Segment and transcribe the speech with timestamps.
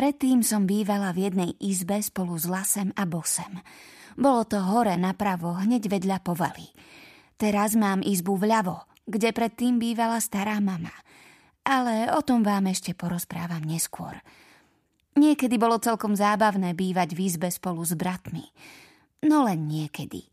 [0.00, 3.60] Predtým som bývala v jednej izbe spolu s Lasem a Bosem.
[4.16, 6.72] Bolo to hore napravo, hneď vedľa povaly.
[7.36, 10.96] Teraz mám izbu vľavo, kde predtým bývala stará mama.
[11.68, 14.16] Ale o tom vám ešte porozprávam neskôr.
[15.20, 18.48] Niekedy bolo celkom zábavné bývať v izbe spolu s bratmi.
[19.28, 20.24] No len niekedy.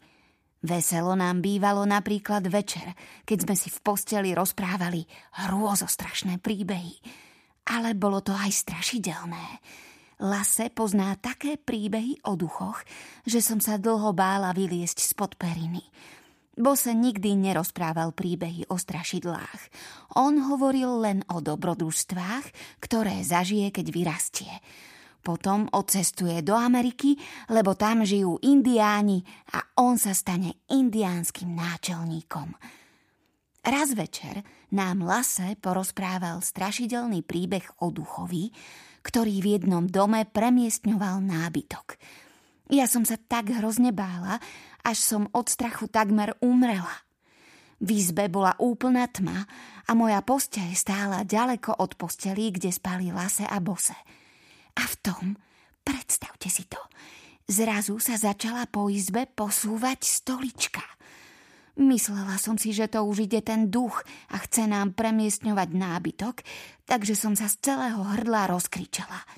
[0.63, 2.95] Veselo nám bývalo napríklad večer,
[3.27, 5.03] keď sme si v posteli rozprávali
[5.43, 7.26] hrôzostrašné príbehy.
[7.67, 9.59] Ale bolo to aj strašidelné.
[10.23, 12.81] Lase pozná také príbehy o duchoch,
[13.27, 15.83] že som sa dlho bála vyliesť spod periny.
[16.57, 19.61] Bose nikdy nerozprával príbehy o strašidlách.
[20.17, 22.45] On hovoril len o dobrodružstvách,
[22.81, 24.53] ktoré zažije, keď vyrastie.
[25.21, 27.13] Potom odcestuje do Ameriky,
[27.53, 29.21] lebo tam žijú indiáni
[29.53, 32.57] a on sa stane indiánskym náčelníkom.
[33.67, 38.47] Raz večer nám Lase porozprával strašidelný príbeh o duchovi,
[39.03, 41.99] ktorý v jednom dome premiestňoval nábytok.
[42.71, 44.39] Ja som sa tak hrozne bála,
[44.87, 46.95] až som od strachu takmer umrela.
[47.83, 49.43] V izbe bola úplná tma
[49.83, 53.99] a moja posteľ stála ďaleko od postelí, kde spali Lase a Bose.
[54.79, 55.35] A v tom,
[55.83, 56.79] predstavte si to,
[57.51, 60.96] zrazu sa začala po izbe posúvať stolička.
[61.77, 64.01] Myslela som si, že to už ide ten duch
[64.33, 66.35] a chce nám premiestňovať nábytok,
[66.89, 69.21] takže som sa z celého hrdla rozkričala–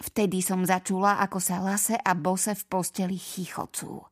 [0.00, 4.02] Vtedy som začula, ako sa Lase a Bose v posteli chichocú.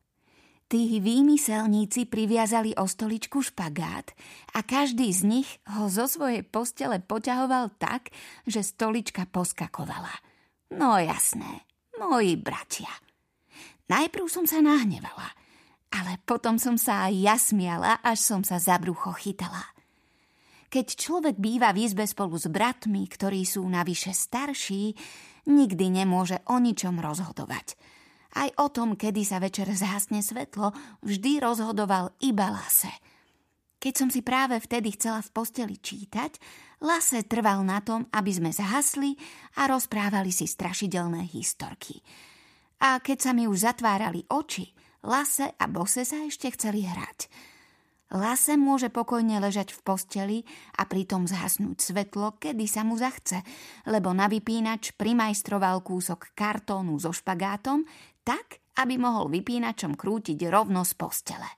[0.71, 4.09] Tí výmyselníci priviazali o stoličku špagát
[4.57, 8.09] a každý z nich ho zo svojej postele poťahoval tak,
[8.47, 10.09] že stolička poskakovala.
[10.73, 11.67] No jasné,
[11.99, 12.89] moji bratia.
[13.91, 15.29] Najprv som sa nahnevala,
[15.93, 19.61] ale potom som sa aj jasmiala, až som sa za brucho chytala.
[20.73, 24.97] Keď človek býva v izbe spolu s bratmi, ktorí sú navyše starší,
[25.45, 27.77] nikdy nemôže o ničom rozhodovať.
[28.33, 30.73] Aj o tom, kedy sa večer zhasne svetlo,
[31.05, 32.89] vždy rozhodoval iba Lase.
[33.77, 36.41] Keď som si práve vtedy chcela v posteli čítať,
[36.81, 39.13] Lase trval na tom, aby sme zhasli
[39.61, 42.01] a rozprávali si strašidelné historky.
[42.81, 47.27] A keď sa mi už zatvárali oči, Lase a Bose sa ešte chceli hrať–
[48.13, 50.37] Lase môže pokojne ležať v posteli
[50.77, 53.41] a pritom zhasnúť svetlo, kedy sa mu zachce,
[53.89, 57.81] lebo na vypínač primajstroval kúsok kartónu so špagátom
[58.21, 61.49] tak, aby mohol vypínačom krútiť rovno z postele.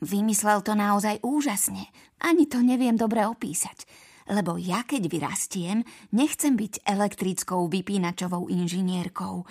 [0.00, 1.84] Vymyslel to naozaj úžasne,
[2.24, 3.84] ani to neviem dobre opísať,
[4.32, 5.84] lebo ja keď vyrastiem,
[6.16, 9.44] nechcem byť elektrickou vypínačovou inžinierkou.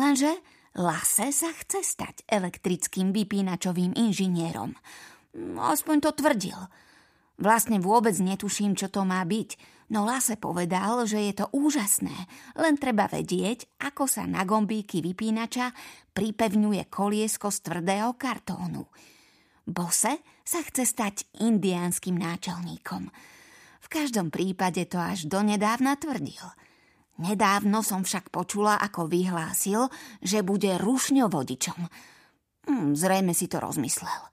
[0.00, 0.40] Lenže
[0.76, 4.76] Lase sa chce stať elektrickým vypínačovým inžinierom–
[5.56, 6.56] aspoň to tvrdil.
[7.36, 9.60] Vlastne vôbec netuším, čo to má byť,
[9.92, 12.16] no Lase povedal, že je to úžasné,
[12.56, 15.76] len treba vedieť, ako sa na gombíky vypínača
[16.16, 18.88] pripevňuje koliesko z tvrdého kartónu.
[19.68, 23.12] Bose sa chce stať indiánskym náčelníkom.
[23.84, 26.46] V každom prípade to až donedávna tvrdil.
[27.16, 29.88] Nedávno som však počula, ako vyhlásil,
[30.20, 31.78] že bude rušňovodičom.
[32.68, 34.30] Hm, zrejme si to rozmyslel.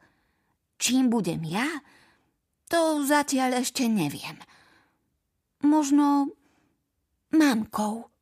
[0.76, 1.68] Čím budem ja?
[2.68, 4.36] To zatiaľ ešte neviem.
[5.64, 6.34] Možno
[7.32, 8.13] mamkou.